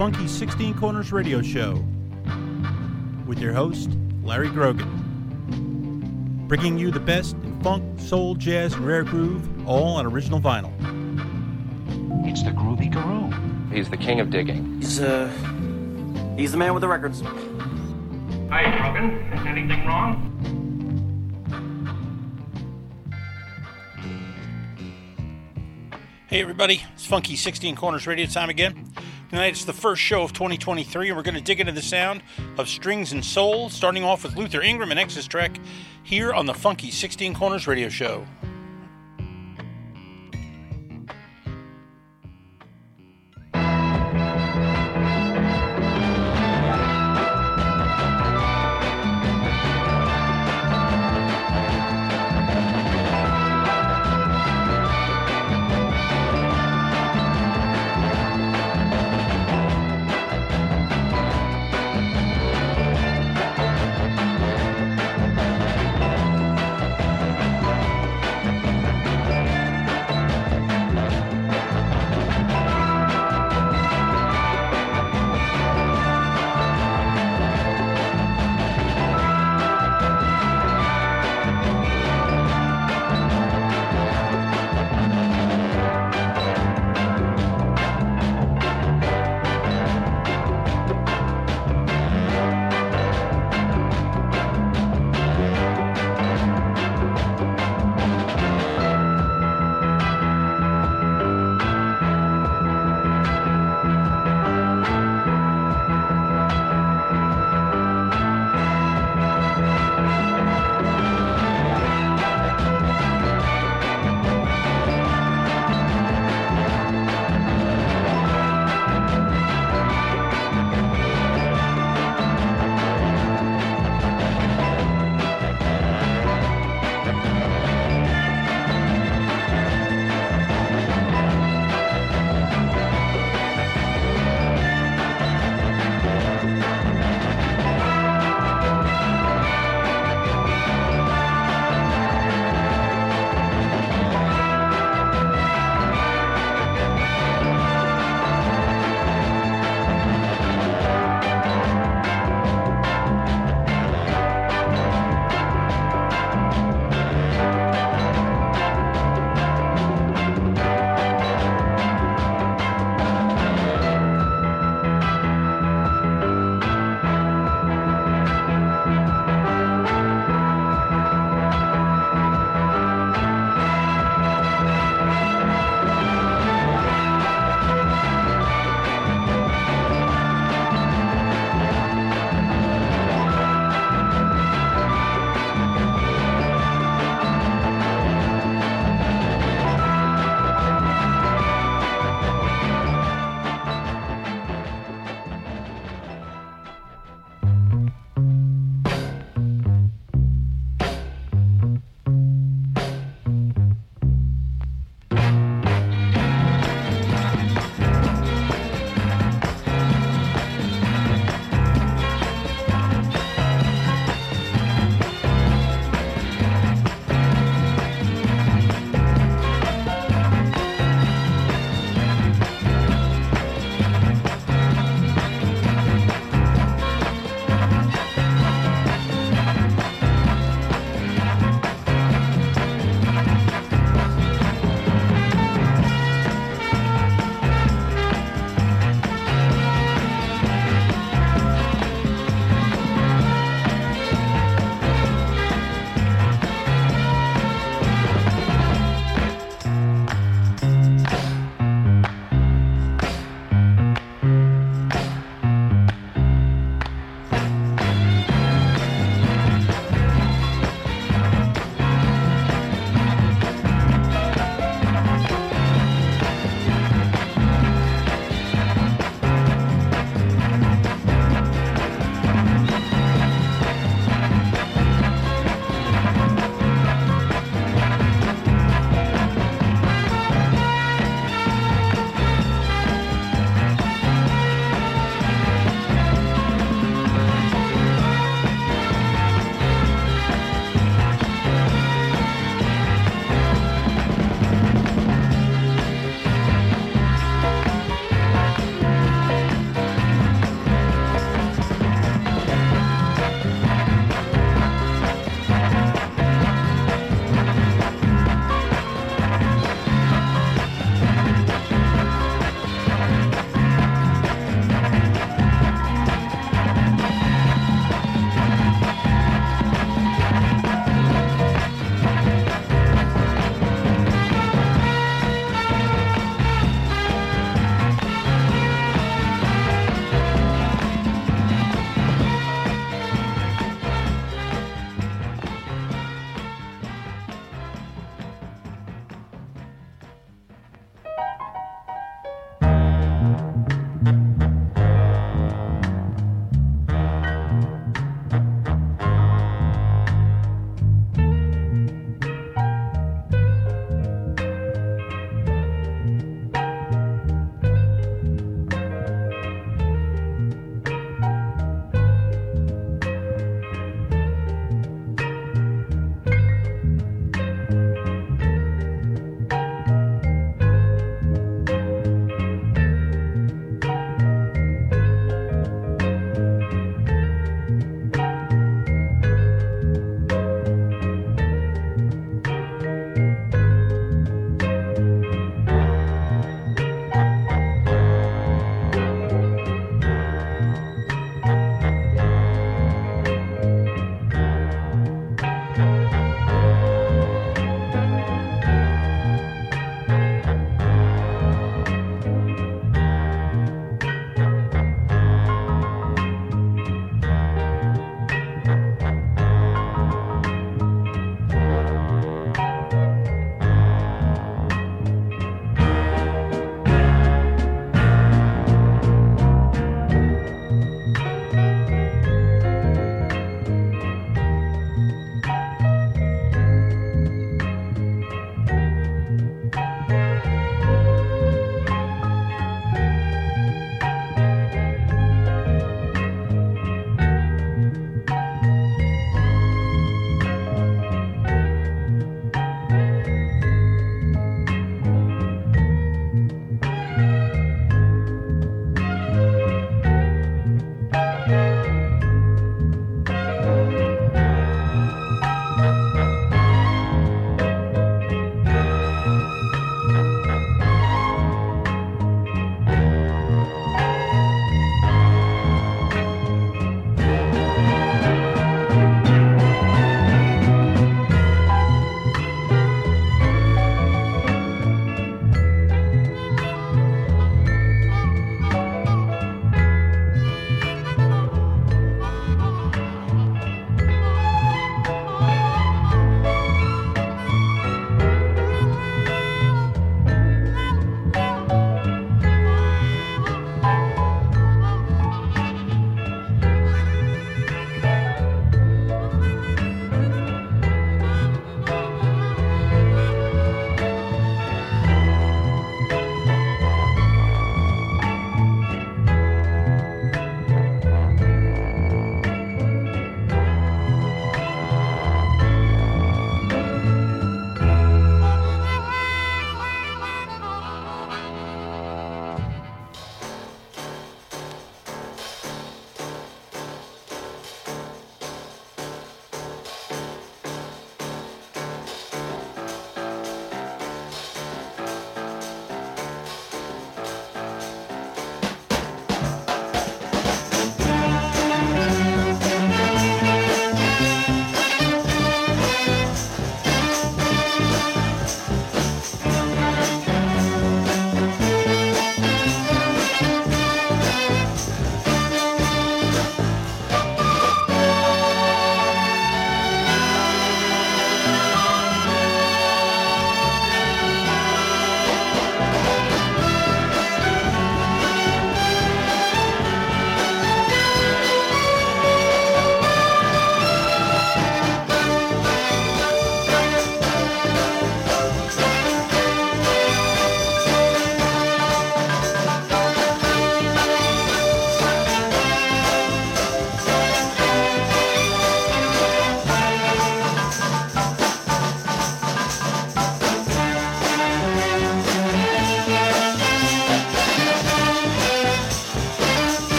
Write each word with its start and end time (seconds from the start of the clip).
Funky 0.00 0.26
16 0.28 0.78
Corners 0.78 1.12
Radio 1.12 1.42
Show 1.42 1.72
with 3.26 3.38
your 3.38 3.52
host, 3.52 3.90
Larry 4.22 4.48
Grogan. 4.48 4.88
Bringing 6.48 6.78
you 6.78 6.90
the 6.90 6.98
best 6.98 7.34
in 7.44 7.60
funk, 7.60 8.00
soul, 8.00 8.34
jazz, 8.34 8.72
and 8.72 8.86
rare 8.86 9.04
groove, 9.04 9.68
all 9.68 9.96
on 9.96 10.06
original 10.06 10.40
vinyl. 10.40 10.72
It's 12.26 12.42
the 12.42 12.50
Groovy 12.50 12.90
Guru. 12.90 13.30
He's 13.70 13.90
the 13.90 13.98
king 13.98 14.20
of 14.20 14.30
digging. 14.30 14.80
He's, 14.80 15.00
uh, 15.00 15.28
he's 16.34 16.52
the 16.52 16.56
man 16.56 16.72
with 16.72 16.80
the 16.80 16.88
records. 16.88 17.20
Hi, 17.20 18.74
Grogan. 18.78 19.20
Anything 19.46 19.84
wrong? 19.86 20.26
Hey 26.26 26.40
everybody, 26.40 26.82
it's 26.94 27.04
Funky 27.04 27.36
16 27.36 27.76
Corners 27.76 28.06
Radio 28.06 28.24
time 28.24 28.48
again. 28.48 28.90
Tonight 29.30 29.52
it's 29.52 29.64
the 29.64 29.72
first 29.72 30.02
show 30.02 30.22
of 30.22 30.32
2023 30.32 31.06
and 31.06 31.16
we're 31.16 31.22
going 31.22 31.36
to 31.36 31.40
dig 31.40 31.60
into 31.60 31.70
the 31.70 31.80
sound 31.80 32.20
of 32.58 32.68
Strings 32.68 33.12
and 33.12 33.24
Soul, 33.24 33.70
starting 33.70 34.02
off 34.02 34.24
with 34.24 34.36
Luther 34.36 34.60
Ingram 34.60 34.90
and 34.90 34.98
Exus 34.98 35.28
Trek 35.28 35.56
here 36.02 36.34
on 36.34 36.46
the 36.46 36.54
Funky 36.54 36.90
16 36.90 37.34
Corners 37.34 37.68
Radio 37.68 37.88
Show. 37.88 38.26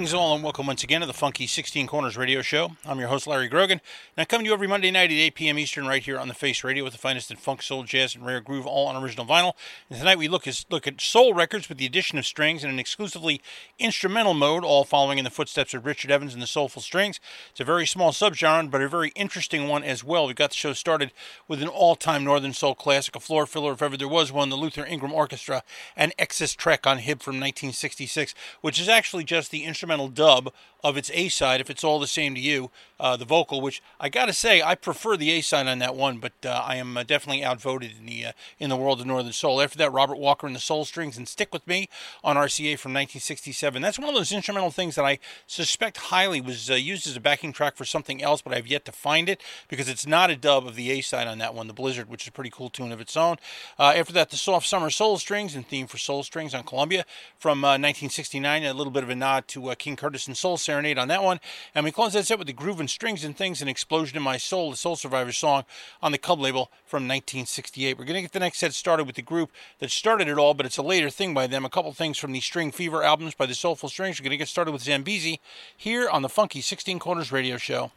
Greetings 0.00 0.14
all 0.14 0.34
and 0.34 0.42
welcome 0.42 0.66
once 0.66 0.82
again 0.82 1.02
to 1.02 1.06
the 1.06 1.12
Funky 1.12 1.46
16 1.46 1.86
Corners 1.86 2.16
radio 2.16 2.40
show. 2.40 2.70
I'm 2.86 2.98
your 2.98 3.08
host 3.08 3.26
Larry 3.26 3.48
Grogan, 3.48 3.82
and 4.16 4.22
I 4.22 4.24
come 4.24 4.40
to 4.40 4.46
you 4.46 4.54
every 4.54 4.66
Monday 4.66 4.90
night 4.90 5.10
at 5.10 5.18
8 5.18 5.34
p.m. 5.34 5.58
Eastern 5.58 5.86
right 5.86 6.02
here 6.02 6.18
on 6.18 6.26
the 6.26 6.32
Face 6.32 6.64
Radio 6.64 6.84
with 6.84 6.94
the 6.94 6.98
finest 6.98 7.30
in 7.30 7.36
funk, 7.36 7.60
soul, 7.60 7.82
jazz, 7.82 8.14
and 8.14 8.24
rare 8.24 8.40
groove, 8.40 8.66
all 8.66 8.86
on 8.86 8.96
original 8.96 9.26
vinyl. 9.26 9.52
And 9.90 9.98
tonight 9.98 10.16
we 10.16 10.26
look, 10.26 10.48
at 10.48 10.64
look 10.70 10.86
at 10.86 11.02
soul 11.02 11.34
records 11.34 11.68
with 11.68 11.76
the 11.76 11.84
addition 11.84 12.16
of 12.16 12.24
strings 12.24 12.64
in 12.64 12.70
an 12.70 12.78
exclusively 12.78 13.42
instrumental 13.78 14.32
mode, 14.32 14.64
all 14.64 14.84
following 14.84 15.18
in 15.18 15.24
the 15.24 15.30
footsteps 15.30 15.74
of 15.74 15.84
Richard 15.84 16.10
Evans 16.10 16.32
and 16.32 16.42
the 16.42 16.46
Soulful 16.46 16.80
Strings. 16.80 17.20
It's 17.50 17.60
a 17.60 17.64
very 17.64 17.86
small 17.86 18.10
subgenre, 18.10 18.70
but 18.70 18.80
a 18.80 18.88
very 18.88 19.10
interesting 19.10 19.68
one 19.68 19.84
as 19.84 20.02
well. 20.02 20.26
We 20.26 20.32
got 20.32 20.48
the 20.48 20.56
show 20.56 20.72
started 20.72 21.12
with 21.46 21.60
an 21.60 21.68
all-time 21.68 22.24
Northern 22.24 22.54
Soul 22.54 22.74
classic, 22.74 23.16
a 23.16 23.20
floor 23.20 23.44
filler 23.44 23.74
if 23.74 23.82
ever 23.82 23.98
there 23.98 24.08
was 24.08 24.32
one, 24.32 24.48
the 24.48 24.56
Luther 24.56 24.86
Ingram 24.86 25.12
Orchestra, 25.12 25.62
and 25.94 26.16
Exus 26.16 26.56
Trek 26.56 26.86
on 26.86 27.00
Hib 27.00 27.20
from 27.20 27.34
1966, 27.34 28.34
which 28.62 28.80
is 28.80 28.88
actually 28.88 29.24
just 29.24 29.50
the 29.50 29.64
instrumental 29.64 29.89
dub 30.14 30.52
of 30.82 30.96
its 30.96 31.10
A 31.14 31.28
side, 31.28 31.60
if 31.60 31.70
it's 31.70 31.84
all 31.84 32.00
the 32.00 32.06
same 32.06 32.34
to 32.34 32.40
you, 32.40 32.70
uh, 33.00 33.16
the 33.16 33.24
vocal, 33.24 33.60
which 33.60 33.82
I 33.98 34.08
got 34.08 34.26
to 34.26 34.32
say, 34.32 34.62
I 34.62 34.74
prefer 34.74 35.16
the 35.16 35.30
A 35.30 35.40
side 35.40 35.66
on 35.66 35.78
that 35.78 35.96
one, 35.96 36.18
but 36.18 36.32
uh, 36.44 36.62
I 36.64 36.76
am 36.76 36.96
uh, 36.96 37.02
definitely 37.02 37.44
outvoted 37.44 37.92
in 37.98 38.06
the 38.06 38.26
uh, 38.26 38.32
in 38.58 38.68
the 38.68 38.76
world 38.76 39.00
of 39.00 39.06
Northern 39.06 39.32
Soul. 39.32 39.60
After 39.60 39.78
that, 39.78 39.92
Robert 39.92 40.18
Walker 40.18 40.46
and 40.46 40.54
the 40.54 40.60
Soul 40.60 40.84
Strings 40.84 41.16
and 41.16 41.26
Stick 41.26 41.52
With 41.52 41.66
Me 41.66 41.88
on 42.22 42.36
RCA 42.36 42.78
from 42.78 42.92
1967. 42.92 43.80
That's 43.80 43.98
one 43.98 44.08
of 44.08 44.14
those 44.14 44.32
instrumental 44.32 44.70
things 44.70 44.96
that 44.96 45.04
I 45.04 45.18
suspect 45.46 45.96
highly 45.96 46.40
was 46.40 46.70
uh, 46.70 46.74
used 46.74 47.06
as 47.06 47.16
a 47.16 47.20
backing 47.20 47.52
track 47.52 47.76
for 47.76 47.84
something 47.84 48.22
else, 48.22 48.42
but 48.42 48.52
I've 48.52 48.66
yet 48.66 48.84
to 48.84 48.92
find 48.92 49.28
it 49.28 49.40
because 49.68 49.88
it's 49.88 50.06
not 50.06 50.30
a 50.30 50.36
dub 50.36 50.66
of 50.66 50.76
the 50.76 50.90
A 50.90 51.00
side 51.00 51.26
on 51.26 51.38
that 51.38 51.54
one, 51.54 51.66
the 51.66 51.72
Blizzard, 51.72 52.08
which 52.08 52.24
is 52.24 52.28
a 52.28 52.32
pretty 52.32 52.50
cool 52.50 52.68
tune 52.68 52.92
of 52.92 53.00
its 53.00 53.16
own. 53.16 53.36
Uh, 53.78 53.94
after 53.96 54.12
that, 54.12 54.30
the 54.30 54.36
Soft 54.36 54.66
Summer 54.66 54.90
Soul 54.90 55.16
Strings 55.18 55.54
and 55.54 55.66
Theme 55.66 55.86
for 55.86 55.98
Soul 55.98 56.22
Strings 56.22 56.54
on 56.54 56.64
Columbia 56.64 57.06
from 57.38 57.62
1969, 57.62 58.64
a 58.64 58.74
little 58.74 58.90
bit 58.90 59.02
of 59.02 59.10
a 59.10 59.16
nod 59.16 59.48
to 59.48 59.74
King 59.76 59.96
Curtis 59.96 60.26
and 60.26 60.36
Soul 60.36 60.58
Serenade 60.70 60.98
on 60.98 61.08
that 61.08 61.24
one. 61.24 61.40
And 61.74 61.84
we 61.84 61.90
close 61.90 62.12
that 62.12 62.26
set 62.26 62.38
with 62.38 62.46
the 62.46 62.52
Groove 62.52 62.78
and 62.78 62.88
Strings 62.88 63.24
and 63.24 63.36
Things, 63.36 63.60
An 63.60 63.66
Explosion 63.66 64.16
in 64.16 64.22
My 64.22 64.36
Soul, 64.36 64.70
the 64.70 64.76
Soul 64.76 64.94
Survivor 64.94 65.32
song 65.32 65.64
on 66.00 66.12
the 66.12 66.18
Cub 66.18 66.38
label 66.38 66.70
from 66.86 67.08
1968. 67.08 67.98
We're 67.98 68.04
going 68.04 68.14
to 68.14 68.22
get 68.22 68.30
the 68.30 68.38
next 68.38 68.58
set 68.58 68.72
started 68.72 69.04
with 69.04 69.16
the 69.16 69.22
group 69.22 69.50
that 69.80 69.90
started 69.90 70.28
it 70.28 70.38
all, 70.38 70.54
but 70.54 70.66
it's 70.66 70.78
a 70.78 70.82
later 70.82 71.10
thing 71.10 71.34
by 71.34 71.48
them. 71.48 71.64
A 71.64 71.70
couple 71.70 71.92
things 71.92 72.18
from 72.18 72.30
the 72.30 72.40
String 72.40 72.70
Fever 72.70 73.02
albums 73.02 73.34
by 73.34 73.46
the 73.46 73.54
Soulful 73.54 73.88
Strings. 73.88 74.20
We're 74.20 74.24
going 74.24 74.30
to 74.30 74.36
get 74.36 74.46
started 74.46 74.70
with 74.70 74.82
Zambezi 74.82 75.40
here 75.76 76.08
on 76.08 76.22
the 76.22 76.28
Funky 76.28 76.60
16 76.60 77.00
Corners 77.00 77.32
radio 77.32 77.56
show. 77.56 77.90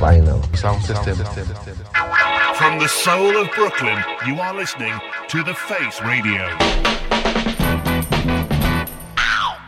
Final 0.00 0.42
sound 0.54 0.82
system. 0.82 1.14
From 2.54 2.78
the 2.78 2.88
soul 2.88 3.36
of 3.36 3.52
Brooklyn, 3.54 4.02
you 4.26 4.40
are 4.40 4.54
listening 4.54 4.98
to 5.28 5.42
The 5.42 5.52
Face 5.52 6.00
Radio. 6.00 7.09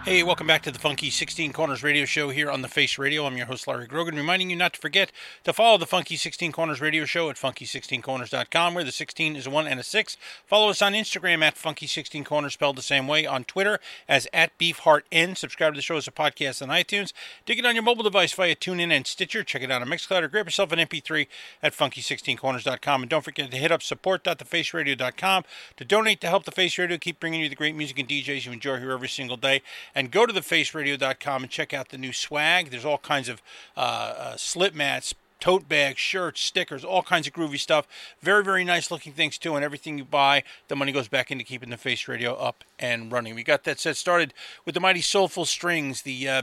Hey, 0.04 0.24
welcome 0.24 0.48
back 0.48 0.62
to 0.62 0.72
the 0.72 0.80
Funky 0.80 1.10
16 1.10 1.52
Corners 1.52 1.84
radio 1.84 2.04
show 2.06 2.30
here 2.30 2.50
on 2.50 2.60
the 2.60 2.66
Face 2.66 2.98
Radio. 2.98 3.24
I'm 3.24 3.36
your 3.36 3.46
host, 3.46 3.68
Larry 3.68 3.86
Grogan, 3.86 4.16
reminding 4.16 4.50
you 4.50 4.56
not 4.56 4.72
to 4.72 4.80
forget 4.80 5.12
to 5.44 5.52
follow 5.52 5.78
the 5.78 5.86
Funky 5.86 6.16
16 6.16 6.50
Corners 6.50 6.80
radio 6.80 7.04
show 7.04 7.30
at 7.30 7.36
funky16corners.com, 7.36 8.74
where 8.74 8.82
the 8.82 8.90
16 8.90 9.36
is 9.36 9.46
a 9.46 9.50
1 9.50 9.68
and 9.68 9.78
a 9.78 9.84
6. 9.84 10.16
Follow 10.44 10.70
us 10.70 10.82
on 10.82 10.94
Instagram 10.94 11.44
at 11.44 11.54
Funky16Corners, 11.54 12.50
spelled 12.50 12.74
the 12.74 12.82
same 12.82 13.06
way, 13.06 13.26
on 13.26 13.44
Twitter 13.44 13.78
as 14.08 14.26
at 14.32 14.58
BeefHeartN. 14.58 15.36
Subscribe 15.36 15.74
to 15.74 15.78
the 15.78 15.82
show 15.82 15.96
as 15.96 16.08
a 16.08 16.10
podcast 16.10 16.60
on 16.60 16.68
iTunes. 16.68 17.12
Dig 17.46 17.60
it 17.60 17.64
on 17.64 17.76
your 17.76 17.84
mobile 17.84 18.02
device 18.02 18.32
via 18.32 18.56
TuneIn 18.56 18.90
and 18.90 19.06
Stitcher. 19.06 19.44
Check 19.44 19.62
it 19.62 19.70
out 19.70 19.82
on 19.82 19.88
Mixcloud 19.88 20.22
or 20.22 20.28
grab 20.28 20.46
yourself 20.46 20.72
an 20.72 20.80
MP3 20.80 21.28
at 21.62 21.74
Funky16Corners.com. 21.74 23.02
And 23.02 23.08
don't 23.08 23.22
forget 23.22 23.52
to 23.52 23.56
hit 23.56 23.70
up 23.70 23.84
support.thefaceradio.com 23.84 25.44
to 25.76 25.84
donate 25.84 26.20
to 26.22 26.26
help 26.26 26.44
the 26.44 26.50
Face 26.50 26.76
Radio 26.76 26.98
keep 26.98 27.20
bringing 27.20 27.40
you 27.40 27.48
the 27.48 27.54
great 27.54 27.76
music 27.76 28.00
and 28.00 28.08
DJs 28.08 28.46
you 28.46 28.50
enjoy 28.50 28.80
here 28.80 28.90
every 28.90 29.08
single 29.08 29.36
day 29.36 29.62
and 29.94 30.10
go 30.10 30.26
to 30.26 30.32
thefaceradio.com 30.32 31.42
and 31.42 31.50
check 31.50 31.72
out 31.72 31.90
the 31.90 31.98
new 31.98 32.12
swag. 32.12 32.70
There's 32.70 32.84
all 32.84 32.98
kinds 32.98 33.28
of 33.28 33.42
uh, 33.76 33.80
uh, 33.80 34.36
slip 34.36 34.74
mats, 34.74 35.14
tote 35.40 35.68
bags, 35.68 35.98
shirts, 35.98 36.40
stickers, 36.40 36.84
all 36.84 37.02
kinds 37.02 37.26
of 37.26 37.32
groovy 37.32 37.58
stuff. 37.58 37.86
Very, 38.20 38.44
very 38.44 38.64
nice 38.64 38.90
looking 38.90 39.12
things 39.12 39.38
too. 39.38 39.56
And 39.56 39.64
everything 39.64 39.98
you 39.98 40.04
buy, 40.04 40.44
the 40.68 40.76
money 40.76 40.92
goes 40.92 41.08
back 41.08 41.30
into 41.30 41.44
keeping 41.44 41.70
the 41.70 41.76
Face 41.76 42.06
Radio 42.06 42.34
up 42.34 42.64
and 42.78 43.10
running. 43.10 43.34
We 43.34 43.42
got 43.42 43.64
that 43.64 43.80
set 43.80 43.96
started 43.96 44.32
with 44.64 44.74
the 44.74 44.80
mighty 44.80 45.00
Soulful 45.00 45.44
Strings, 45.44 46.02
the 46.02 46.28
uh, 46.28 46.42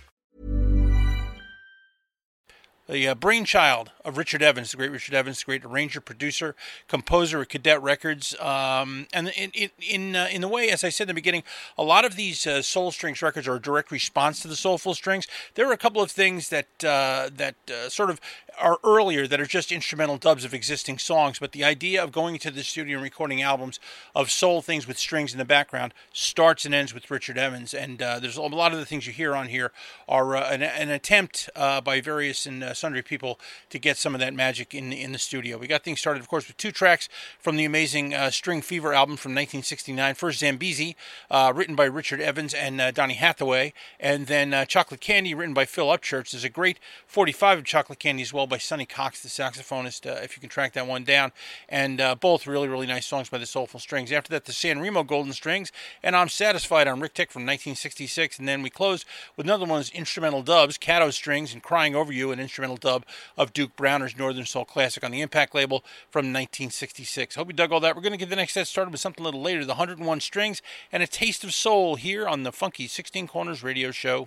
The 2.91 3.07
uh, 3.07 3.15
brainchild 3.15 3.89
of 4.03 4.17
Richard 4.17 4.43
Evans, 4.43 4.71
the 4.71 4.77
great 4.77 4.91
Richard 4.91 5.15
Evans, 5.15 5.39
the 5.39 5.45
great 5.45 5.63
arranger, 5.63 6.01
producer, 6.01 6.55
composer 6.89 7.41
at 7.41 7.47
Cadet 7.47 7.81
Records. 7.81 8.37
Um, 8.37 9.07
and 9.13 9.29
in 9.29 9.51
in 9.51 9.69
in, 9.79 10.15
uh, 10.15 10.27
in, 10.29 10.41
the 10.41 10.49
way, 10.49 10.69
as 10.69 10.83
I 10.83 10.89
said 10.89 11.05
in 11.05 11.07
the 11.07 11.13
beginning, 11.13 11.43
a 11.77 11.83
lot 11.83 12.03
of 12.03 12.17
these 12.17 12.45
uh, 12.45 12.61
Soul 12.61 12.91
Strings 12.91 13.21
records 13.21 13.47
are 13.47 13.55
a 13.55 13.61
direct 13.61 13.91
response 13.91 14.41
to 14.41 14.49
the 14.49 14.57
Soulful 14.57 14.93
Strings. 14.93 15.25
There 15.55 15.69
are 15.69 15.71
a 15.71 15.77
couple 15.77 16.01
of 16.01 16.11
things 16.11 16.49
that 16.49 16.67
uh, 16.83 17.29
that 17.33 17.55
uh, 17.69 17.87
sort 17.87 18.09
of 18.09 18.19
are 18.61 18.79
earlier 18.83 19.27
that 19.27 19.41
are 19.41 19.45
just 19.45 19.71
instrumental 19.71 20.17
dubs 20.17 20.45
of 20.45 20.53
existing 20.53 20.99
songs, 20.99 21.39
but 21.39 21.51
the 21.51 21.63
idea 21.63 22.03
of 22.03 22.11
going 22.11 22.35
into 22.35 22.51
the 22.51 22.63
studio 22.63 22.97
and 22.97 23.03
recording 23.03 23.41
albums 23.41 23.79
of 24.15 24.31
soul 24.31 24.61
things 24.61 24.87
with 24.87 24.97
strings 24.97 25.33
in 25.33 25.39
the 25.39 25.45
background 25.45 25.93
starts 26.13 26.65
and 26.65 26.75
ends 26.75 26.93
with 26.93 27.09
Richard 27.09 27.37
Evans. 27.37 27.73
And 27.73 28.01
uh, 28.01 28.19
there's 28.19 28.37
a 28.37 28.41
lot 28.41 28.71
of 28.71 28.79
the 28.79 28.85
things 28.85 29.07
you 29.07 29.13
hear 29.13 29.35
on 29.35 29.47
here 29.47 29.71
are 30.07 30.35
uh, 30.35 30.49
an, 30.49 30.61
an, 30.61 30.89
attempt 30.89 31.49
uh, 31.55 31.81
by 31.81 32.01
various 32.01 32.45
and 32.45 32.63
uh, 32.63 32.73
sundry 32.73 33.01
people 33.01 33.39
to 33.69 33.79
get 33.79 33.97
some 33.97 34.13
of 34.13 34.21
that 34.21 34.33
magic 34.33 34.75
in 34.75 34.93
in 34.93 35.11
the 35.11 35.17
studio. 35.17 35.57
We 35.57 35.67
got 35.67 35.83
things 35.83 35.99
started, 35.99 36.19
of 36.19 36.27
course, 36.27 36.47
with 36.47 36.57
two 36.57 36.71
tracks 36.71 37.09
from 37.39 37.55
the 37.55 37.65
amazing 37.65 38.13
uh, 38.13 38.29
String 38.29 38.61
Fever 38.61 38.93
album 38.93 39.17
from 39.17 39.31
1969. 39.31 40.15
First, 40.15 40.39
Zambezi, 40.39 40.95
uh, 41.29 41.51
written 41.55 41.75
by 41.75 41.85
Richard 41.85 42.21
Evans 42.21 42.53
and 42.53 42.93
Donny 42.93 43.15
Hathaway, 43.15 43.73
and 43.99 44.27
then 44.27 44.65
Chocolate 44.67 45.01
Candy, 45.01 45.33
written 45.33 45.53
by 45.53 45.65
Phil 45.65 45.87
Upchurch. 45.87 46.31
There's 46.31 46.43
a 46.43 46.49
great 46.49 46.79
45 47.07 47.59
of 47.59 47.65
Chocolate 47.65 47.99
Candy 47.99 48.21
as 48.21 48.33
well 48.33 48.47
by 48.51 48.57
Sonny 48.57 48.85
Cox, 48.85 49.21
the 49.23 49.29
saxophonist, 49.29 50.05
uh, 50.05 50.21
if 50.21 50.35
you 50.35 50.41
can 50.41 50.49
track 50.49 50.73
that 50.73 50.85
one 50.85 51.05
down. 51.05 51.31
And 51.69 52.01
uh, 52.01 52.15
both 52.15 52.45
really, 52.45 52.67
really 52.67 52.85
nice 52.85 53.07
songs 53.07 53.29
by 53.29 53.37
the 53.37 53.45
Soulful 53.45 53.79
Strings. 53.79 54.11
After 54.11 54.29
that, 54.31 54.45
the 54.45 54.51
San 54.51 54.79
Remo 54.79 55.03
Golden 55.03 55.31
Strings, 55.31 55.71
and 56.03 56.15
I'm 56.15 56.27
Satisfied 56.29 56.87
on 56.87 56.99
Ric-Tic 56.99 57.31
from 57.31 57.43
1966. 57.43 58.37
And 58.37 58.47
then 58.47 58.61
we 58.61 58.69
close 58.69 59.05
with 59.37 59.45
another 59.45 59.65
one's 59.65 59.89
instrumental 59.91 60.43
dubs, 60.43 60.77
Caddo 60.77 61.13
Strings 61.13 61.53
and 61.53 61.63
Crying 61.63 61.95
Over 61.95 62.11
You, 62.11 62.31
an 62.31 62.39
instrumental 62.39 62.77
dub 62.77 63.05
of 63.37 63.53
Duke 63.53 63.75
Browner's 63.75 64.17
Northern 64.17 64.45
Soul 64.45 64.65
Classic 64.65 65.03
on 65.03 65.11
the 65.11 65.21
Impact 65.21 65.55
label 65.55 65.79
from 66.11 66.25
1966. 66.25 67.35
Hope 67.35 67.47
you 67.47 67.53
dug 67.53 67.71
all 67.71 67.79
that. 67.79 67.95
We're 67.95 68.01
going 68.01 68.11
to 68.11 68.17
get 68.17 68.29
the 68.29 68.35
next 68.35 68.53
set 68.53 68.67
started 68.67 68.91
with 68.91 68.99
something 68.99 69.23
a 69.23 69.25
little 69.25 69.41
later, 69.41 69.63
the 69.63 69.75
101 69.75 70.19
Strings 70.19 70.61
and 70.91 71.01
a 71.01 71.07
Taste 71.07 71.45
of 71.45 71.53
Soul 71.53 71.95
here 71.95 72.27
on 72.27 72.43
the 72.43 72.51
Funky 72.51 72.87
16 72.87 73.27
Corners 73.27 73.63
radio 73.63 73.91
show. 73.91 74.25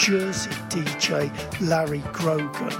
Jersey 0.00 0.48
DJ 0.70 1.30
Larry 1.60 2.02
Grogan, 2.10 2.72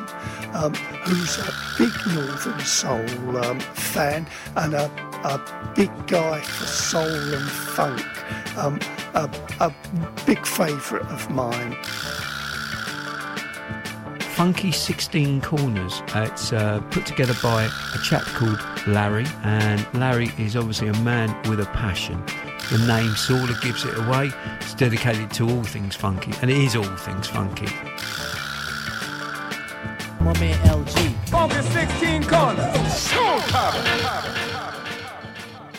um, 0.54 0.72
who's 1.04 1.36
a 1.36 1.52
big 1.76 1.92
Northern 2.14 2.58
Soul 2.60 3.36
um, 3.44 3.60
fan 3.60 4.26
and 4.56 4.72
a, 4.72 4.86
a 5.24 5.72
big 5.76 5.90
guy 6.06 6.40
for 6.40 6.64
soul 6.64 7.04
and 7.04 7.50
funk, 7.50 8.02
um, 8.56 8.80
a, 9.12 9.30
a 9.60 9.74
big 10.24 10.46
favourite 10.46 11.04
of 11.10 11.30
mine. 11.30 11.76
Funky 14.40 14.72
16 14.72 15.42
Corners. 15.42 16.02
It's 16.14 16.54
uh, 16.54 16.80
put 16.90 17.04
together 17.04 17.34
by 17.42 17.64
a 17.64 17.98
chap 18.02 18.22
called 18.22 18.58
Larry, 18.86 19.26
and 19.42 19.86
Larry 19.92 20.30
is 20.38 20.56
obviously 20.56 20.88
a 20.88 20.98
man 21.00 21.28
with 21.50 21.60
a 21.60 21.66
passion. 21.66 22.24
The 22.70 22.78
name 22.86 23.16
sort 23.16 23.50
of 23.50 23.60
gives 23.60 23.84
it 23.84 23.98
away. 23.98 24.30
It's 24.60 24.74
dedicated 24.74 25.32
to 25.32 25.50
all 25.50 25.64
things 25.64 25.96
funky, 25.96 26.32
and 26.40 26.48
it 26.48 26.56
is 26.56 26.76
all 26.76 26.84
things 26.84 27.26
funky. 27.26 27.66
My 30.20 30.32
man 30.38 30.56
LG. 30.68 31.12
Funky 31.30 31.62
16 31.62 32.22
corners. 32.24 32.66
Showtime. 33.08 34.49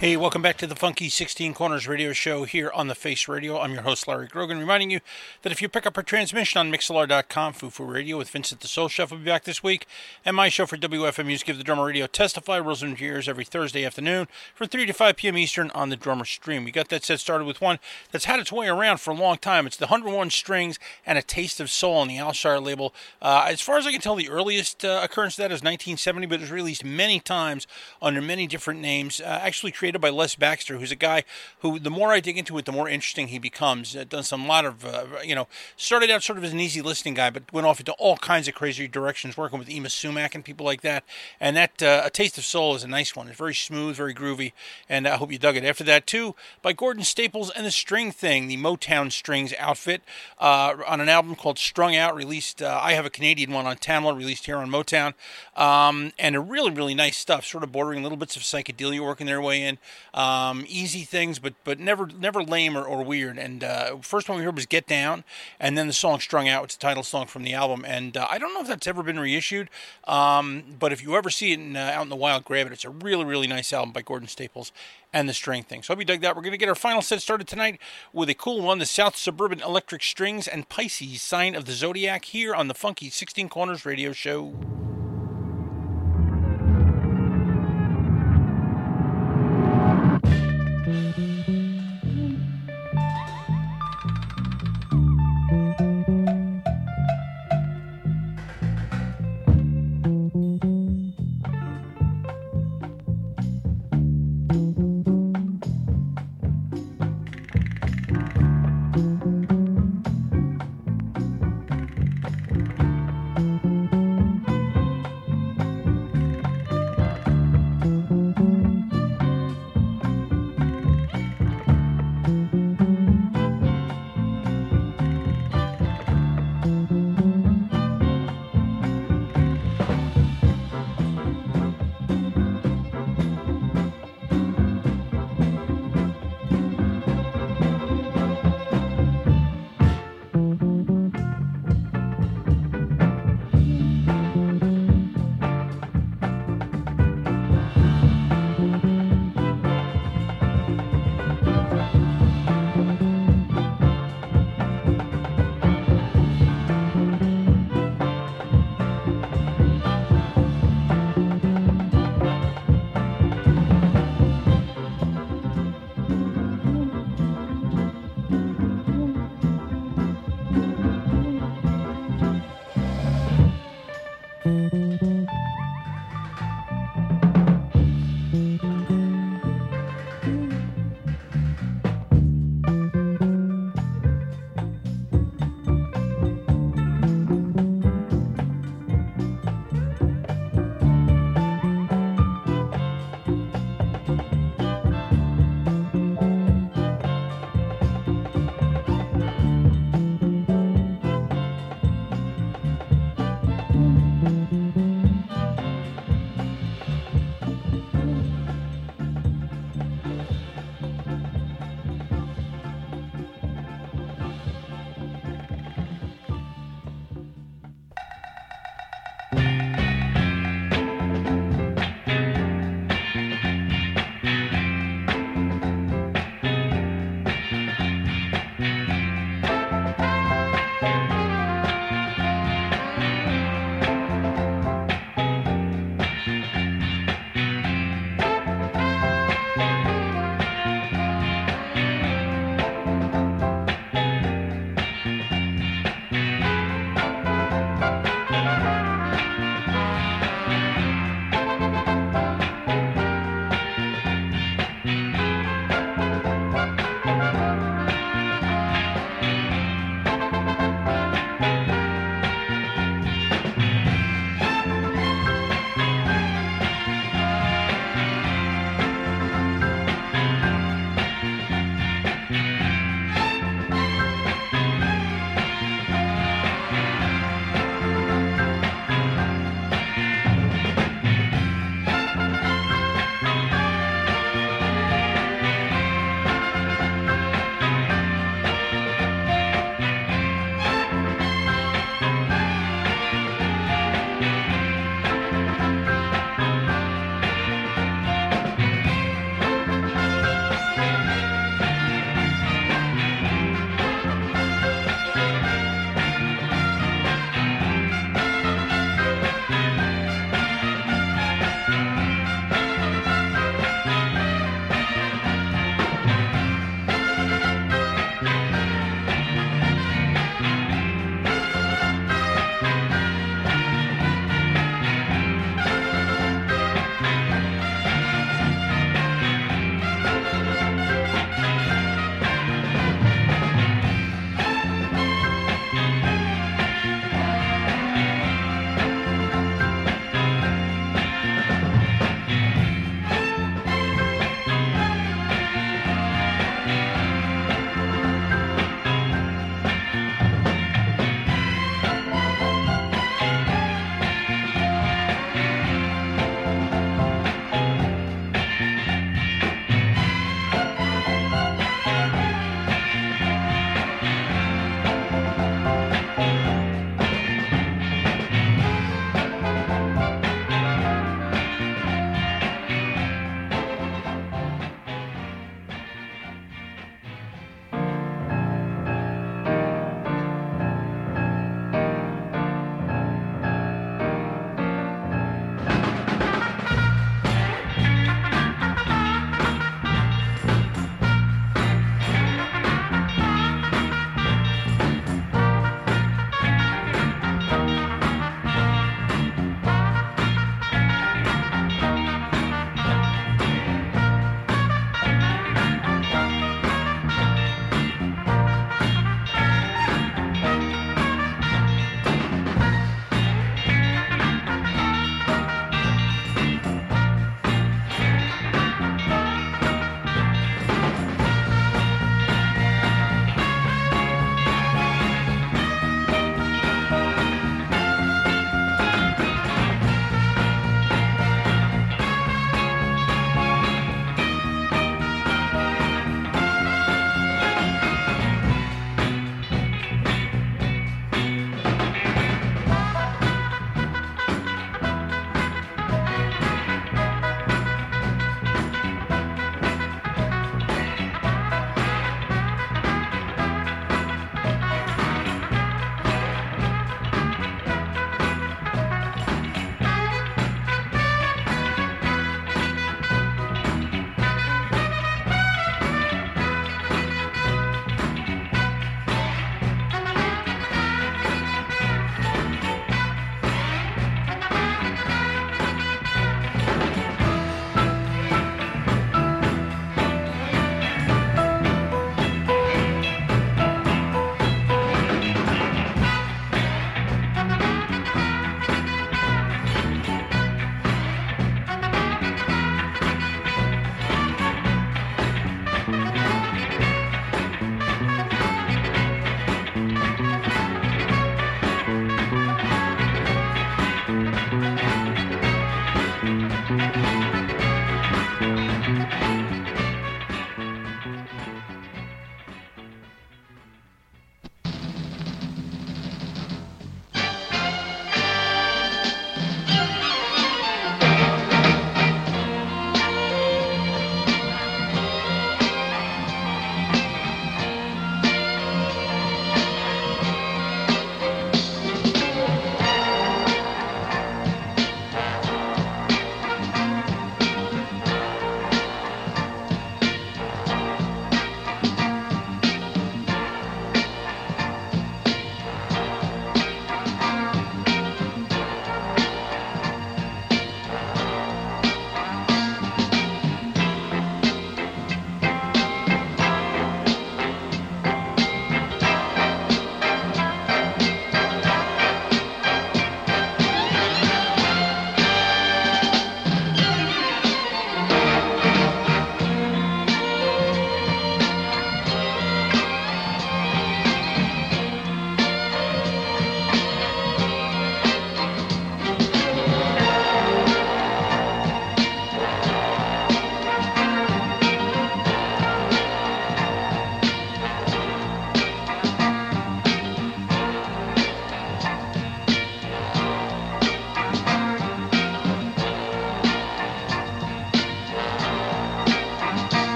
Hey, 0.00 0.16
welcome 0.16 0.42
back 0.42 0.56
to 0.58 0.68
the 0.68 0.76
Funky 0.76 1.08
16 1.08 1.54
Corners 1.54 1.88
radio 1.88 2.12
show 2.12 2.44
here 2.44 2.70
on 2.72 2.86
the 2.86 2.94
Face 2.94 3.26
Radio. 3.26 3.58
I'm 3.58 3.72
your 3.72 3.82
host, 3.82 4.06
Larry 4.06 4.28
Grogan, 4.28 4.60
reminding 4.60 4.92
you 4.92 5.00
that 5.42 5.50
if 5.50 5.60
you 5.60 5.68
pick 5.68 5.86
up 5.86 5.96
our 5.96 6.04
transmission 6.04 6.60
on 6.60 6.70
Mixlr.com, 6.70 7.54
Fufu 7.54 7.92
Radio 7.92 8.16
with 8.16 8.30
Vincent 8.30 8.60
the 8.60 8.68
Soul 8.68 8.86
Chef 8.86 9.10
will 9.10 9.18
be 9.18 9.24
back 9.24 9.42
this 9.42 9.60
week, 9.60 9.88
and 10.24 10.36
my 10.36 10.50
show 10.50 10.66
for 10.66 10.76
WFMU's 10.76 11.42
Give 11.42 11.58
the 11.58 11.64
Drummer 11.64 11.84
Radio 11.84 12.06
Testify 12.06 12.60
rolls 12.60 12.80
into 12.80 13.04
your 13.04 13.14
ears 13.14 13.28
every 13.28 13.44
Thursday 13.44 13.84
afternoon 13.84 14.28
from 14.54 14.68
3 14.68 14.86
to 14.86 14.92
5 14.92 15.16
p.m. 15.16 15.36
Eastern 15.36 15.72
on 15.72 15.88
the 15.88 15.96
Drummer 15.96 16.24
Stream. 16.24 16.62
We 16.62 16.70
got 16.70 16.90
that 16.90 17.02
set 17.02 17.18
started 17.18 17.46
with 17.46 17.60
one 17.60 17.80
that's 18.12 18.26
had 18.26 18.38
its 18.38 18.52
way 18.52 18.68
around 18.68 19.00
for 19.00 19.10
a 19.10 19.14
long 19.14 19.38
time. 19.38 19.66
It's 19.66 19.76
the 19.76 19.86
101 19.86 20.30
Strings 20.30 20.78
and 21.06 21.18
a 21.18 21.22
Taste 21.22 21.58
of 21.58 21.70
Soul 21.70 21.96
on 21.96 22.06
the 22.06 22.18
Alshire 22.18 22.62
label. 22.64 22.94
Uh, 23.20 23.46
as 23.48 23.60
far 23.60 23.78
as 23.78 23.84
I 23.84 23.90
can 23.90 24.00
tell, 24.00 24.14
the 24.14 24.30
earliest 24.30 24.84
uh, 24.84 25.00
occurrence 25.02 25.34
of 25.34 25.38
that 25.38 25.50
is 25.50 25.58
1970, 25.60 26.28
but 26.28 26.36
it 26.36 26.42
was 26.42 26.52
released 26.52 26.84
many 26.84 27.18
times 27.18 27.66
under 28.00 28.22
many 28.22 28.46
different 28.46 28.78
names, 28.78 29.20
uh, 29.20 29.40
actually 29.42 29.72
created 29.72 29.87
by 29.96 30.10
Les 30.10 30.34
Baxter, 30.34 30.76
who's 30.76 30.92
a 30.92 30.96
guy 30.96 31.24
who, 31.60 31.78
the 31.78 31.90
more 31.90 32.12
I 32.12 32.20
dig 32.20 32.36
into 32.36 32.58
it, 32.58 32.64
the 32.64 32.72
more 32.72 32.88
interesting 32.88 33.28
he 33.28 33.38
becomes. 33.38 33.96
Uh, 33.96 34.04
done 34.04 34.24
some 34.24 34.46
lot 34.46 34.64
of, 34.64 34.84
uh, 34.84 35.04
you 35.24 35.34
know, 35.34 35.48
started 35.76 36.10
out 36.10 36.22
sort 36.22 36.38
of 36.38 36.44
as 36.44 36.52
an 36.52 36.60
easy 36.60 36.82
listening 36.82 37.14
guy, 37.14 37.30
but 37.30 37.50
went 37.52 37.66
off 37.66 37.80
into 37.80 37.92
all 37.92 38.16
kinds 38.16 38.48
of 38.48 38.54
crazy 38.54 38.86
directions, 38.88 39.36
working 39.36 39.58
with 39.58 39.68
Yma 39.68 39.90
Sumac 39.90 40.34
and 40.34 40.44
people 40.44 40.66
like 40.66 40.82
that. 40.82 41.04
And 41.40 41.56
that 41.56 41.82
uh, 41.82 42.02
A 42.04 42.10
Taste 42.10 42.36
of 42.36 42.44
Soul 42.44 42.74
is 42.74 42.84
a 42.84 42.88
nice 42.88 43.16
one. 43.16 43.28
It's 43.28 43.38
very 43.38 43.54
smooth, 43.54 43.96
very 43.96 44.14
groovy, 44.14 44.52
and 44.88 45.06
I 45.06 45.16
hope 45.16 45.32
you 45.32 45.38
dug 45.38 45.56
it. 45.56 45.64
After 45.64 45.84
that, 45.84 46.06
too, 46.06 46.34
by 46.60 46.72
Gordon 46.72 47.04
Staples 47.04 47.50
and 47.50 47.64
the 47.64 47.70
String 47.70 48.12
Thing, 48.12 48.48
the 48.48 48.56
Motown 48.56 49.10
Strings 49.10 49.54
outfit, 49.58 50.02
uh, 50.38 50.74
on 50.86 51.00
an 51.00 51.08
album 51.08 51.36
called 51.36 51.58
Strung 51.58 51.96
Out, 51.96 52.14
released. 52.14 52.60
Uh, 52.60 52.78
I 52.82 52.92
have 52.92 53.06
a 53.06 53.10
Canadian 53.10 53.52
one 53.52 53.66
on 53.66 53.76
Tamla, 53.76 54.16
released 54.16 54.46
here 54.46 54.56
on 54.56 54.70
Motown, 54.70 55.14
um, 55.56 56.12
and 56.18 56.34
a 56.36 56.40
really, 56.40 56.70
really 56.70 56.94
nice 56.94 57.16
stuff, 57.16 57.44
sort 57.44 57.64
of 57.64 57.72
bordering 57.72 58.02
little 58.02 58.18
bits 58.18 58.36
of 58.36 58.42
psychedelia 58.42 59.00
working 59.00 59.26
their 59.26 59.40
way 59.40 59.62
in. 59.62 59.77
Um, 60.14 60.64
easy 60.68 61.02
things, 61.02 61.38
but 61.38 61.54
but 61.64 61.78
never 61.78 62.06
never 62.06 62.42
lame 62.42 62.76
or, 62.76 62.84
or 62.84 63.04
weird. 63.04 63.38
And 63.38 63.62
uh, 63.62 63.98
first 63.98 64.28
one 64.28 64.38
we 64.38 64.44
heard 64.44 64.54
was 64.54 64.66
"Get 64.66 64.86
Down," 64.86 65.24
and 65.60 65.76
then 65.76 65.86
the 65.86 65.92
song 65.92 66.20
"Strung 66.20 66.48
Out," 66.48 66.70
is 66.70 66.76
the 66.76 66.82
title 66.82 67.02
song 67.02 67.26
from 67.26 67.42
the 67.42 67.54
album. 67.54 67.84
And 67.86 68.16
uh, 68.16 68.26
I 68.30 68.38
don't 68.38 68.54
know 68.54 68.60
if 68.60 68.68
that's 68.68 68.86
ever 68.86 69.02
been 69.02 69.18
reissued, 69.18 69.68
um, 70.04 70.64
but 70.78 70.92
if 70.92 71.02
you 71.02 71.16
ever 71.16 71.30
see 71.30 71.52
it 71.52 71.60
in, 71.60 71.76
uh, 71.76 71.92
out 71.94 72.02
in 72.02 72.08
the 72.08 72.16
wild, 72.16 72.44
grab 72.44 72.66
it. 72.66 72.72
It's 72.72 72.84
a 72.84 72.90
really 72.90 73.24
really 73.24 73.46
nice 73.46 73.72
album 73.72 73.92
by 73.92 74.02
Gordon 74.02 74.28
Staples 74.28 74.72
and 75.12 75.28
the 75.28 75.34
String 75.34 75.62
Thing. 75.62 75.82
So 75.82 75.92
I 75.92 75.94
hope 75.94 76.00
you 76.00 76.06
dug 76.06 76.20
that. 76.20 76.36
We're 76.36 76.42
going 76.42 76.52
to 76.52 76.58
get 76.58 76.68
our 76.68 76.74
final 76.74 77.02
set 77.02 77.22
started 77.22 77.48
tonight 77.48 77.80
with 78.12 78.28
a 78.28 78.34
cool 78.34 78.60
one: 78.62 78.78
the 78.78 78.86
South 78.86 79.16
Suburban 79.16 79.60
Electric 79.60 80.02
Strings 80.02 80.48
and 80.48 80.68
Pisces 80.68 81.22
Sign 81.22 81.54
of 81.54 81.64
the 81.64 81.72
Zodiac 81.72 82.26
here 82.26 82.54
on 82.54 82.68
the 82.68 82.74
Funky 82.74 83.10
16 83.10 83.48
Corners 83.48 83.84
Radio 83.84 84.12
Show. 84.12 84.54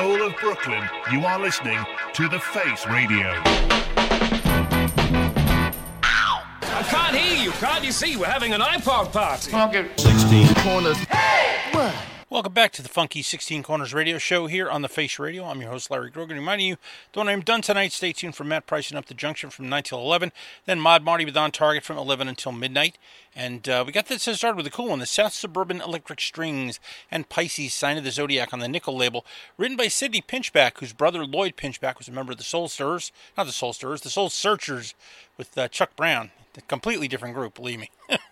Soul 0.00 0.22
of 0.22 0.34
Brooklyn, 0.36 0.82
you 1.12 1.26
are 1.26 1.38
listening 1.38 1.78
to 2.14 2.26
The 2.26 2.38
Face 2.38 2.86
Radio. 2.86 3.34
I 6.62 6.82
can't 6.88 7.14
hear 7.14 7.44
you. 7.44 7.50
Can't 7.52 7.84
you 7.84 7.92
see? 7.92 8.16
We're 8.16 8.24
having 8.24 8.54
an 8.54 8.62
iPod 8.62 9.12
party. 9.12 9.54
Okay. 9.54 9.90
16 9.98 10.54
corners. 10.64 10.96
Welcome 12.40 12.54
back 12.54 12.72
to 12.72 12.82
the 12.82 12.88
Funky 12.88 13.20
16 13.20 13.62
Corners 13.62 13.92
radio 13.92 14.16
show 14.16 14.46
here 14.46 14.70
on 14.70 14.80
the 14.80 14.88
Face 14.88 15.18
Radio. 15.18 15.44
I'm 15.44 15.60
your 15.60 15.68
host, 15.68 15.90
Larry 15.90 16.08
Grogan, 16.08 16.38
reminding 16.38 16.68
you 16.68 16.76
that 17.12 17.20
when 17.20 17.28
I'm 17.28 17.42
done 17.42 17.60
tonight, 17.60 17.92
stay 17.92 18.14
tuned 18.14 18.34
for 18.34 18.44
Matt 18.44 18.66
Price 18.66 18.88
and 18.88 18.96
Up 18.96 19.04
the 19.04 19.12
Junction 19.12 19.50
from 19.50 19.68
9 19.68 19.82
till 19.82 20.00
11. 20.00 20.32
Then 20.64 20.80
Mod 20.80 21.04
Marty 21.04 21.26
with 21.26 21.36
On 21.36 21.50
Target 21.50 21.84
from 21.84 21.98
11 21.98 22.28
until 22.28 22.52
midnight. 22.52 22.96
And 23.36 23.68
uh, 23.68 23.84
we 23.86 23.92
got 23.92 24.06
this 24.06 24.22
started 24.22 24.56
with 24.56 24.66
a 24.66 24.70
cool 24.70 24.88
one 24.88 25.00
the 25.00 25.04
South 25.04 25.34
Suburban 25.34 25.82
Electric 25.82 26.18
Strings 26.18 26.80
and 27.10 27.28
Pisces 27.28 27.74
Sign 27.74 27.98
of 27.98 28.04
the 28.04 28.10
Zodiac 28.10 28.54
on 28.54 28.60
the 28.60 28.68
Nickel 28.68 28.96
label, 28.96 29.26
written 29.58 29.76
by 29.76 29.88
Sidney 29.88 30.22
Pinchback, 30.22 30.78
whose 30.78 30.94
brother 30.94 31.26
Lloyd 31.26 31.58
Pinchback 31.58 31.98
was 31.98 32.08
a 32.08 32.12
member 32.12 32.32
of 32.32 32.38
the 32.38 32.44
Soul 32.44 32.68
Stirrers. 32.68 33.12
Not 33.36 33.44
the 33.44 33.52
Soul 33.52 33.74
Stirrers, 33.74 34.00
the 34.00 34.08
Soul 34.08 34.30
Searchers 34.30 34.94
with 35.36 35.58
uh, 35.58 35.68
Chuck 35.68 35.94
Brown. 35.94 36.30
A 36.56 36.62
completely 36.62 37.06
different 37.06 37.34
group, 37.34 37.52
believe 37.52 37.80
me. 37.80 37.90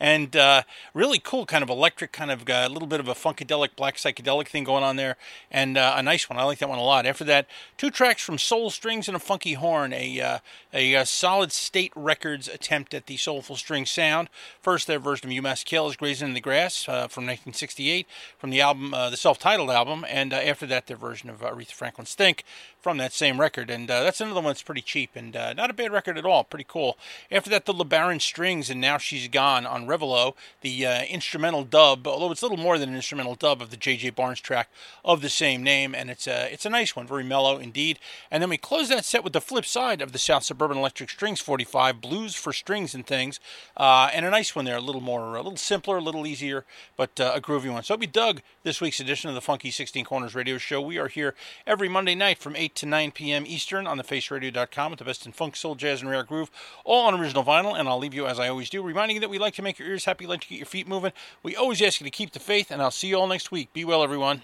and 0.00 0.34
uh, 0.36 0.62
really 0.92 1.18
cool 1.18 1.46
kind 1.46 1.62
of 1.62 1.70
electric 1.70 2.12
kind 2.12 2.30
of 2.30 2.48
a 2.48 2.66
uh, 2.66 2.68
little 2.68 2.88
bit 2.88 3.00
of 3.00 3.08
a 3.08 3.14
funkadelic 3.14 3.70
black 3.76 3.96
psychedelic 3.96 4.48
thing 4.48 4.64
going 4.64 4.84
on 4.84 4.96
there. 4.96 5.16
And 5.50 5.76
uh, 5.76 5.94
a 5.96 6.02
nice 6.02 6.28
one. 6.28 6.38
I 6.38 6.44
like 6.44 6.58
that 6.58 6.68
one 6.68 6.78
a 6.78 6.82
lot. 6.82 7.06
After 7.06 7.24
that 7.24 7.46
two 7.76 7.90
tracks 7.90 8.22
from 8.22 8.38
soul 8.38 8.70
strings 8.70 9.08
and 9.08 9.16
a 9.16 9.20
funky 9.20 9.54
horn 9.54 9.92
a, 9.92 10.20
uh, 10.20 10.38
a, 10.72 10.92
a, 10.94 11.00
uh, 11.00 11.04
solid 11.04 11.52
state 11.52 11.92
records 11.94 12.48
attempt 12.48 12.94
at 12.94 13.06
the 13.06 13.16
soulful 13.16 13.56
string 13.56 13.86
sound. 13.86 14.28
First 14.60 14.86
their 14.86 14.98
version 14.98 15.30
of 15.30 15.36
umass 15.36 15.64
is 15.88 15.96
grazing 15.96 16.28
in 16.28 16.34
the 16.34 16.40
grass 16.40 16.88
uh, 16.88 17.08
from 17.08 17.24
1968 17.24 18.06
from 18.38 18.50
the 18.50 18.60
album 18.60 18.90
the 18.90 19.16
self-titled 19.16 19.70
album. 19.70 20.04
And 20.08 20.32
after 20.32 20.66
that 20.66 20.86
their 20.86 20.96
version 20.96 21.30
of 21.30 21.40
aretha 21.40 21.72
franklin's 21.72 22.14
think 22.14 22.44
from 22.84 22.98
that 22.98 23.12
same 23.12 23.40
record 23.40 23.70
and 23.70 23.88
that's 23.88 24.20
another 24.20 24.40
one 24.40 24.50
that's 24.50 24.62
pretty 24.62 24.82
cheap 24.82 25.10
and 25.16 25.34
not 25.34 25.70
a 25.70 25.74
bad 25.74 25.90
record 25.90 26.16
at 26.16 26.24
all 26.24 26.44
pretty 26.44 26.66
cool 26.68 26.96
after 27.32 27.50
that 27.50 27.64
the 27.64 27.74
lebaron 27.74 28.20
strings 28.20 28.70
and 28.70 28.80
now 28.80 28.98
she's 28.98 29.28
gone 29.28 29.64
on, 29.66 29.86
Revilot, 29.86 30.34
the 30.60 30.86
uh, 30.86 31.02
instrumental 31.04 31.64
dub, 31.64 32.06
although 32.06 32.30
it's 32.30 32.42
a 32.42 32.46
little 32.46 32.62
more 32.62 32.78
than 32.78 32.90
an 32.90 32.96
instrumental 32.96 33.34
dub 33.34 33.62
of 33.62 33.70
the 33.70 33.76
J.J. 33.76 34.10
Barnes 34.10 34.40
track 34.40 34.68
of 35.04 35.22
the 35.22 35.30
same 35.30 35.62
name, 35.62 35.94
and 35.94 36.10
it's 36.10 36.26
a, 36.26 36.52
it's 36.52 36.66
a 36.66 36.70
nice 36.70 36.94
one, 36.94 37.06
very 37.06 37.24
mellow 37.24 37.58
indeed. 37.58 37.98
And 38.30 38.42
then 38.42 38.50
we 38.50 38.58
close 38.58 38.88
that 38.90 39.04
set 39.04 39.24
with 39.24 39.32
the 39.32 39.40
flip 39.40 39.64
side 39.64 40.02
of 40.02 40.12
the 40.12 40.18
South 40.18 40.42
Suburban 40.42 40.76
Electric 40.76 41.10
Strings 41.10 41.40
45, 41.40 42.00
Blues 42.00 42.34
for 42.34 42.52
Strings 42.52 42.94
and 42.94 43.06
Things, 43.06 43.40
uh, 43.76 44.10
and 44.12 44.26
a 44.26 44.30
nice 44.30 44.54
one 44.54 44.64
there, 44.64 44.76
a 44.76 44.80
little 44.80 45.00
more, 45.00 45.34
a 45.34 45.42
little 45.42 45.56
simpler, 45.56 45.98
a 45.98 46.02
little 46.02 46.26
easier, 46.26 46.64
but 46.96 47.18
uh, 47.20 47.32
a 47.34 47.40
groovy 47.40 47.72
one. 47.72 47.82
So 47.82 47.96
we 47.96 48.06
dug 48.06 48.42
this 48.62 48.80
week's 48.80 49.00
edition 49.00 49.28
of 49.28 49.34
the 49.34 49.40
Funky 49.40 49.70
16 49.70 50.04
Corners 50.04 50.34
Radio 50.34 50.58
Show. 50.58 50.80
We 50.80 50.98
are 50.98 51.08
here 51.08 51.34
every 51.66 51.88
Monday 51.88 52.14
night 52.14 52.38
from 52.38 52.56
8 52.56 52.73
to 52.76 52.86
9 52.86 53.10
p.m. 53.12 53.44
Eastern 53.46 53.86
on 53.86 53.98
thefaceradio.com 53.98 54.90
with 54.90 54.98
the 54.98 55.04
best 55.04 55.26
in 55.26 55.32
funk, 55.32 55.56
soul, 55.56 55.74
jazz, 55.74 56.00
and 56.00 56.10
rare 56.10 56.22
groove, 56.22 56.50
all 56.84 57.06
on 57.06 57.18
original 57.18 57.44
vinyl. 57.44 57.78
And 57.78 57.88
I'll 57.88 57.98
leave 57.98 58.14
you, 58.14 58.26
as 58.26 58.38
I 58.40 58.48
always 58.48 58.70
do, 58.70 58.82
reminding 58.82 59.16
you 59.16 59.20
that 59.20 59.30
we 59.30 59.38
like 59.38 59.54
to 59.54 59.62
make 59.62 59.78
your 59.78 59.88
ears 59.88 60.04
happy, 60.04 60.26
like 60.26 60.40
to 60.42 60.48
get 60.48 60.58
your 60.58 60.66
feet 60.66 60.88
moving. 60.88 61.12
We 61.42 61.56
always 61.56 61.80
ask 61.82 62.00
you 62.00 62.04
to 62.04 62.10
keep 62.10 62.32
the 62.32 62.40
faith, 62.40 62.70
and 62.70 62.82
I'll 62.82 62.90
see 62.90 63.08
you 63.08 63.18
all 63.18 63.26
next 63.26 63.50
week. 63.50 63.72
Be 63.72 63.84
well, 63.84 64.02
everyone. 64.02 64.42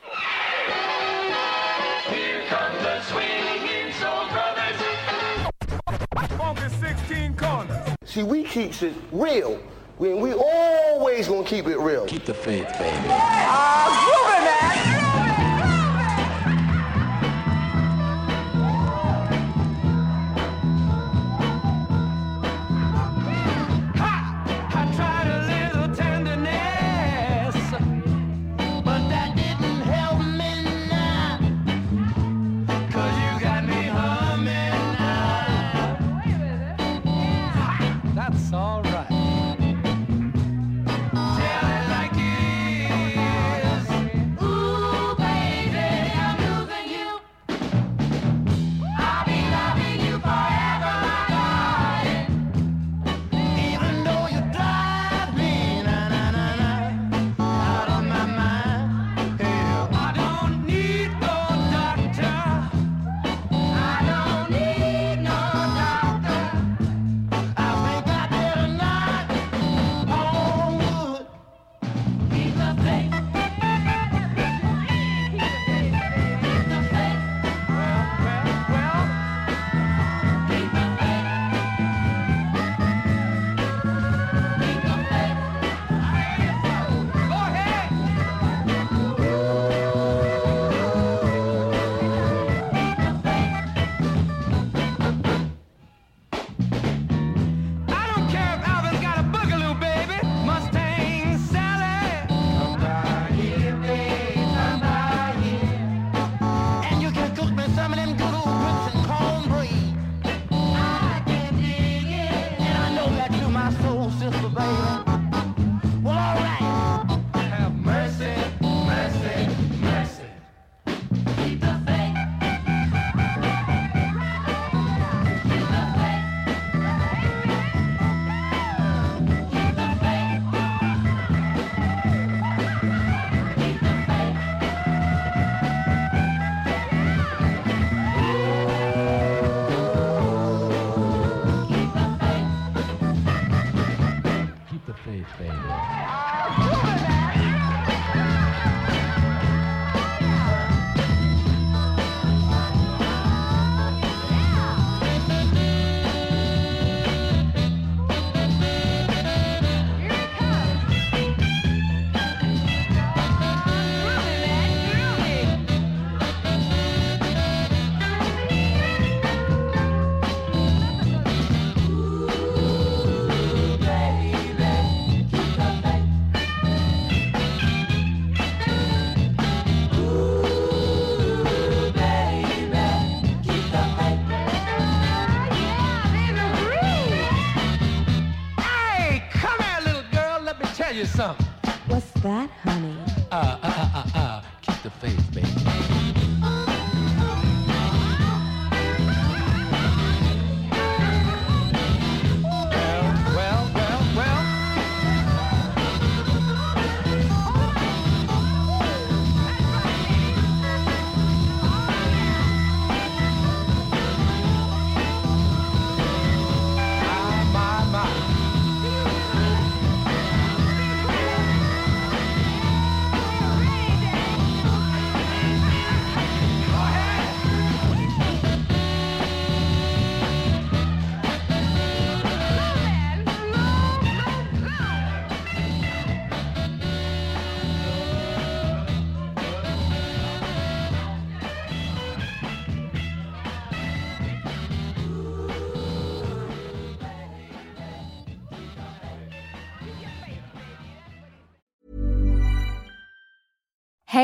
Here 2.08 2.42
come 2.48 2.72
the 2.82 3.02
swinging 3.02 3.92
soul 3.94 4.28
brothers. 4.28 4.76
Funky 6.36 6.68
16 6.68 7.36
corners. 7.36 7.96
See, 8.04 8.22
we 8.22 8.44
keeps 8.44 8.82
it 8.82 8.94
real. 9.12 9.62
We, 9.98 10.14
we 10.14 10.32
always 10.32 11.28
gonna 11.28 11.46
keep 11.46 11.66
it 11.66 11.78
real. 11.78 12.06
Keep 12.06 12.24
the 12.24 12.34
faith, 12.34 12.66
baby. 12.78 13.06
Ah, 13.10 14.56
uh, 14.56 14.59